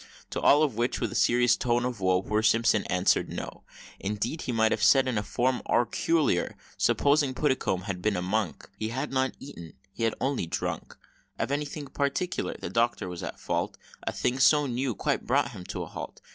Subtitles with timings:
[0.31, 3.61] To all of which, with serious tone of woe, Poor Simpson answered "No,"
[3.99, 8.89] Indeed he might have said in form auricular, Supposing Puddicome had been a monk He
[8.89, 10.97] had not eaten (he had only drunk)
[11.37, 15.65] Of anything "Particular." The Doctor was at fault; A thing so new quite brought him
[15.65, 16.19] to a halt.